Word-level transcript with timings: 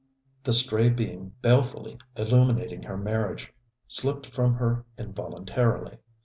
The 0.45 0.53
stray 0.53 0.89
beam 0.89 1.35
balefully 1.43 1.99
illuminating 2.15 2.81
her 2.81 2.97
marriage 2.97 3.53
slipped 3.87 4.25
from 4.25 4.55
her 4.55 4.83
involuntarily. 4.97 5.99